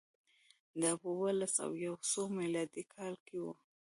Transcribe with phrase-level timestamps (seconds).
[0.81, 3.45] دا په اووه لس او یو سوه میلادي کال کې و